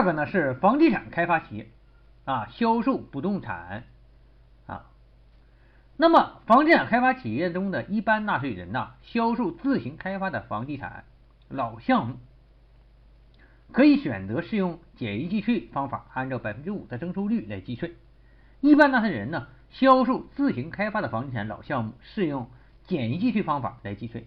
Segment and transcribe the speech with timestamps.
[0.00, 1.68] 第二个呢是房地产开发企业
[2.24, 3.84] 啊，销售不动产
[4.66, 4.86] 啊。
[5.98, 11.04] 那么房地产开发企业中的一般纳税人呢，销售自行开发的房地产
[11.50, 12.16] 老项目，
[13.72, 17.94] 可以选择适用简易计税方法，按照百分之五的征收率来计税。
[18.62, 22.48] 一般纳税人呢，销售自行开发的房地产老项目，适用
[22.84, 24.26] 简易计税方法来计税。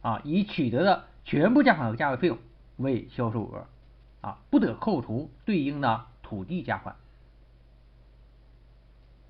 [0.00, 2.38] 啊，以取得的全部价款和价位费用
[2.78, 3.66] 为销售额，
[4.22, 6.96] 啊，不得扣除对应的土地价款。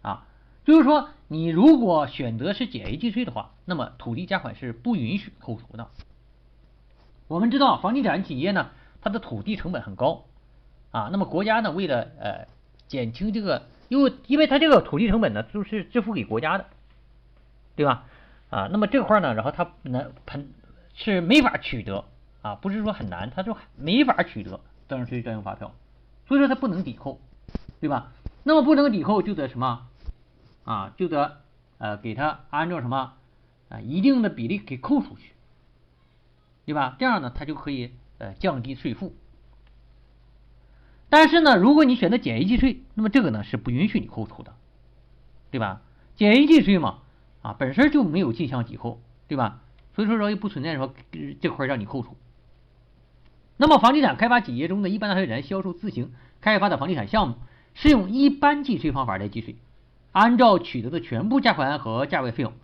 [0.02, 0.24] 啊，
[0.64, 5.88] 就是说，你如果选择是简易计税的话，那么土地价款是不允许扣除的。
[7.26, 10.24] 我们知道，房地产企业呢，它的土地成本很高，
[10.92, 12.46] 啊，那么国家呢，为了呃
[12.86, 16.66] 减轻这个，因为因为它这个土地成本呢，就是支付给国家的，
[17.74, 18.04] 对吧？
[18.50, 20.52] 啊，那么这块呢，然后它能喷。
[20.94, 22.04] 是没法取得
[22.42, 24.60] 啊，不是说很难，他就没法取得
[24.92, 25.72] 增值税专用发票，
[26.28, 27.18] 所以说它不能抵扣，
[27.80, 28.12] 对吧？
[28.42, 29.86] 那么不能抵扣就得什么
[30.64, 30.92] 啊？
[30.98, 31.40] 就得
[31.78, 33.14] 呃给他按照什么
[33.70, 35.32] 啊一定的比例给扣出去，
[36.66, 36.94] 对吧？
[36.98, 39.14] 这样呢，它就可以呃降低税负。
[41.08, 44.52] 但是呢，如果你选择简易计税，那么这个呢是不允许你扣除的，
[45.50, 45.80] 对吧？
[46.16, 46.98] 简易计税嘛
[47.40, 49.62] 啊本身就没有进项抵扣，对吧？
[49.94, 50.92] 所以说，说也不存在说
[51.40, 52.14] 这块让你扣除。
[53.62, 56.10] 那么，房地产开发企业中的一般纳税人销售自行
[56.40, 57.36] 开发的房地产项目，
[57.74, 59.54] 适用一般计税方法来计税，
[60.10, 62.54] 按照取得的全部价款和价位费用，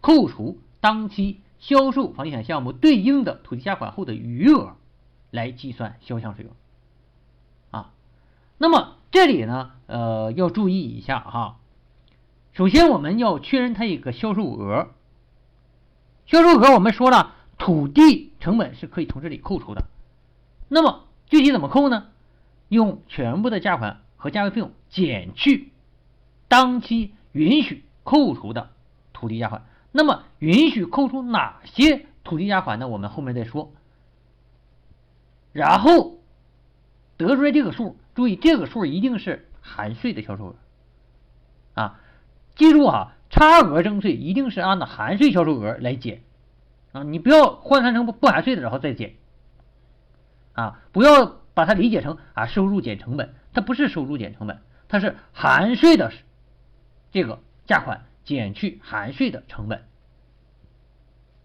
[0.00, 4.74] 扣除当期销售房地产项目对应的土地价款后的余额
[5.30, 6.48] 来计算销项税额。
[7.78, 7.92] 啊，
[8.58, 11.58] 那么这里呢，呃，要注意一下哈。
[12.52, 14.88] 首先，我们要确认它一个销售额。
[16.26, 19.84] 销售额我们说了，土地成本是可以从这里扣除的。
[20.68, 22.08] 那么具体怎么扣呢？
[22.68, 25.72] 用全部的价款和价位费用减去
[26.48, 28.70] 当期允许扣除的
[29.12, 29.64] 土地价款。
[29.90, 32.88] 那么允许扣除哪些土地价款呢？
[32.88, 33.72] 我们后面再说。
[35.52, 36.18] 然后
[37.16, 40.54] 得出来这个数，注意这个数一定是含税的销售额
[41.74, 42.00] 啊！
[42.54, 43.14] 记住啊。
[43.30, 46.22] 差额征税一定是按照含税销售额来减
[46.92, 49.16] 啊，你不要换算成不不含税的然后再减
[50.58, 56.12] 啊，不要把它理解成啊收入减成本，它不是收入减成本，它是含税的
[57.12, 59.84] 这个价款减去含税的成本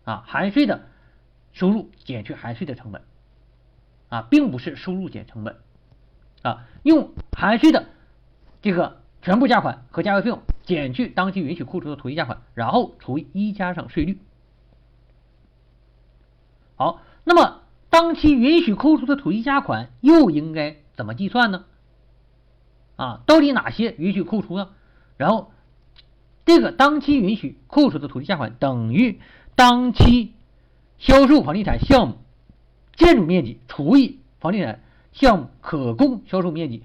[0.04, 0.82] 啊，含税的
[1.52, 3.04] 收入减去含税的成本
[4.10, 5.58] 啊，并不是收入减成本
[6.42, 7.86] 啊，用含税的
[8.64, 10.42] 这个全部价款和价格费用。
[10.64, 14.20] 减去当期允许扣除的土地价款，然后除以一加上税率。
[16.78, 17.63] 好，那么
[17.94, 21.66] 当期允许扣除的土地价款又应该怎么计算呢？
[22.96, 24.70] 啊，到底哪些允许扣除呢？
[25.16, 25.52] 然后
[26.44, 29.20] 这个当期允许扣除的土地价款等于
[29.56, 30.34] 当期
[30.98, 32.18] 销售房地产项目
[32.96, 34.80] 建筑面积除以房地产
[35.12, 36.82] 项目可供销售面积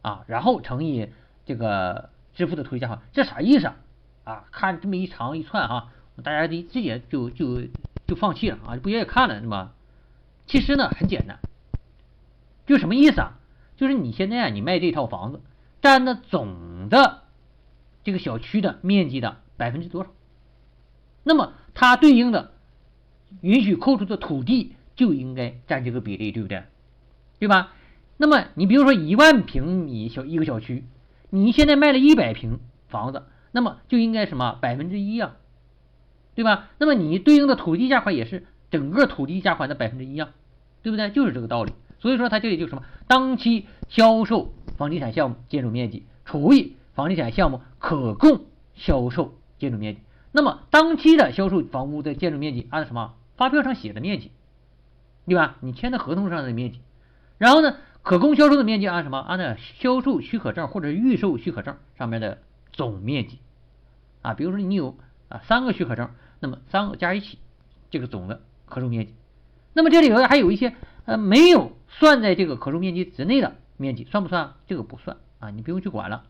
[0.00, 1.08] 啊，然后乘以
[1.46, 2.10] 这个。
[2.34, 3.76] 支付的土地价款，这啥意思啊？
[4.24, 5.90] 啊，看这么一长一串哈，
[6.24, 7.60] 大家的直接就就
[8.06, 9.74] 就放弃了啊，不愿意看了是吧？
[10.46, 11.38] 其实呢很简单，
[12.66, 13.38] 就什么意思啊？
[13.76, 15.40] 就是你现在啊，你卖这套房子
[15.80, 17.22] 占的总的
[18.04, 20.10] 这个小区的面积的百分之多少？
[21.24, 22.52] 那么它对应的
[23.40, 26.64] 允许扣除的土地就应该占这个比例，对不对？
[27.38, 27.72] 对吧？
[28.16, 30.84] 那么你比如说一万平米小一个小区。
[31.34, 35.36] 你现在卖了一百平房子，那么就应该什么百分之一啊，
[36.34, 36.68] 对吧？
[36.76, 40.30] 那么你对应的土地价款也是整个土地价款的百分之一啊，
[40.82, 41.10] 对不对？
[41.10, 41.72] 就是这个道理。
[42.00, 50.00] 所以说它这里就什么当期销售房地产项目建筑面积除以房地产项目可供销售建筑面积。
[50.32, 54.32] 那么当期的销售房屋的建筑面积按什么发票上写的面积，
[55.26, 55.58] 对吧？
[55.60, 56.80] 你签的合同上的面积，
[57.38, 57.76] 然后呢？
[58.04, 59.18] 可供销售的面积按什么？
[59.20, 62.38] 按照销售许可证或者预售许可证上面的
[62.72, 63.38] 总面积
[64.22, 64.34] 啊。
[64.34, 64.96] 比如说你有
[65.28, 66.10] 啊三个许可证，
[66.40, 67.38] 那么三个加一起，
[67.92, 68.40] 这个总的
[68.72, 69.14] 可售面积。
[69.74, 70.74] 那么这里头还有一些
[71.04, 74.54] 呃没有算在这个可售面积之内的面积，算不算？
[74.66, 76.24] 这个不算啊，你不用去管了。